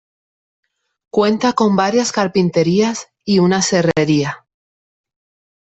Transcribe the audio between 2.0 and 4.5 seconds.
carpinterías y una serrería.